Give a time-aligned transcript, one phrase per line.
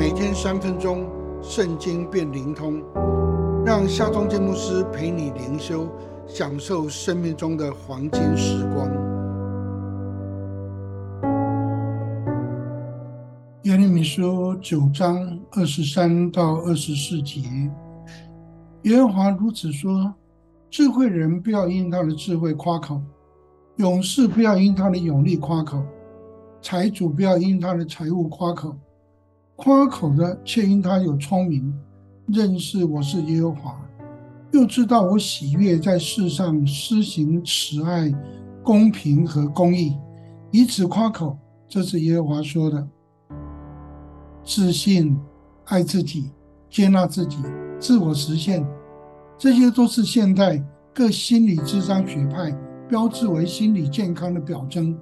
[0.00, 1.06] 每天三分钟，
[1.42, 2.82] 圣经变灵通，
[3.66, 5.86] 让夏忠建牧师陪你灵修，
[6.26, 8.88] 享受生命中的黄金时光。
[13.64, 17.42] 耶利米书九章二十三到二十四节，
[18.84, 20.14] 耶和华如此说：
[20.70, 23.02] 智慧人不要因他的智慧夸口，
[23.76, 25.84] 勇士不要因他的勇力夸口。
[26.62, 28.74] 财主不要因他的财物夸口，
[29.62, 31.70] 夸口的却因他有聪明，
[32.28, 33.78] 认识我是耶和华，
[34.52, 38.10] 又知道我喜悦在世上施行慈爱、
[38.62, 39.98] 公平和公义，
[40.50, 41.36] 以此夸口。
[41.68, 42.88] 这是耶和华说的。
[44.42, 45.14] 自信、
[45.66, 46.30] 爱自己、
[46.70, 47.36] 接纳自己、
[47.78, 48.66] 自我实现，
[49.36, 50.64] 这些都是现代
[50.94, 52.50] 各心理智商学派
[52.88, 54.98] 标志为心理健康的表征。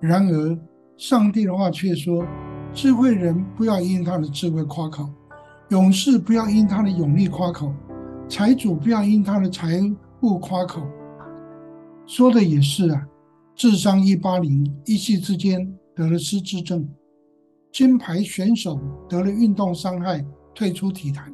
[0.00, 0.58] 然而，
[0.96, 2.26] 上帝的话却说
[2.74, 5.06] ：“智慧人不要因他的智慧夸口，
[5.68, 7.70] 勇士不要因他的勇力夸口，
[8.28, 9.78] 财主不要因他的财
[10.22, 10.80] 物夸口。”
[12.06, 13.06] 说的也是啊，
[13.54, 16.80] 智商一八零，一夕之间得了失智症；
[17.70, 21.30] 金牌选手得了运动伤害，退出体坛；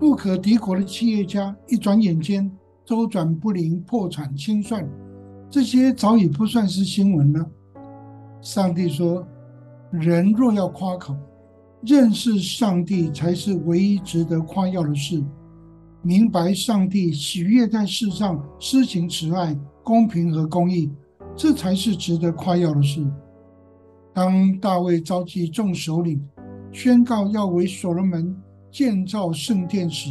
[0.00, 2.50] 不可敌国的企业家一转眼间
[2.84, 4.84] 周转不灵，破产清算，
[5.48, 7.48] 这些早已不算是新闻了。
[8.40, 9.26] 上帝说
[10.00, 11.16] ：“人若要夸口，
[11.82, 15.22] 认识上帝才是唯一值得夸耀的事。
[16.02, 20.90] 明白上帝喜悦在世上施行慈爱、公平和公义，
[21.36, 23.06] 这才是值得夸耀的事。”
[24.12, 26.20] 当大卫召集众首领，
[26.72, 28.36] 宣告要为所罗门
[28.72, 30.10] 建造圣殿时，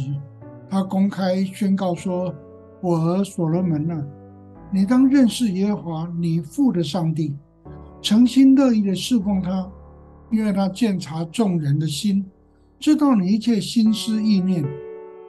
[0.70, 2.34] 他公开宣告说
[2.80, 4.02] ：“我和所罗门啊，
[4.72, 7.36] 你当认识耶和华你父的上帝。”
[8.04, 9.66] 诚心乐意的侍奉他，
[10.30, 12.30] 因为他鉴察众人的心，
[12.78, 14.62] 知道你一切心思意念。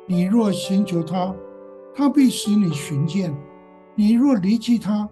[0.05, 1.33] 你若寻求他，
[1.95, 3.31] 他必使你寻见；
[3.95, 5.07] 你若离弃他，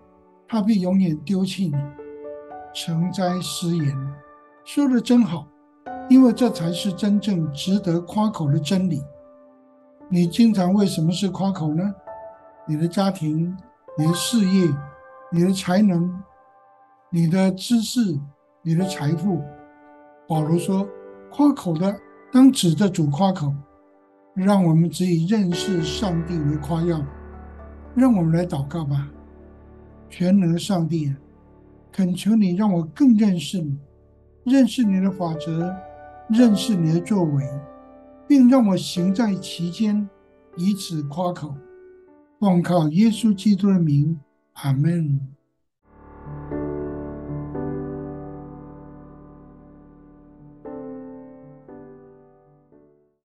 [0.46, 1.76] 他必永远丢弃你。
[2.74, 3.98] 诚哉失言，
[4.66, 5.48] 说的真好，
[6.10, 9.02] 因为这才是真正值得夸口的真理。
[10.10, 11.82] 你经常为什么是夸口呢？
[12.68, 13.56] 你的家庭、
[13.98, 14.68] 你的事业、
[15.32, 16.14] 你的才能。
[17.16, 18.20] 你的知识，
[18.64, 19.40] 你的财富，
[20.28, 20.90] 保罗说
[21.30, 21.96] ：“夸口的
[22.32, 23.54] 当指着主夸口，
[24.34, 27.00] 让我们只以认识上帝为夸耀。”
[27.94, 29.08] 让我们来祷告吧，
[30.10, 31.14] 全能的上帝，
[31.92, 33.78] 恳求你让我更认识你，
[34.46, 35.72] 认识你的法则，
[36.30, 37.48] 认识你的作为，
[38.28, 40.10] 并让我行在其间，
[40.58, 41.54] 以此夸口。
[42.40, 44.20] 奉靠耶稣基督的名，
[44.54, 45.20] 阿门。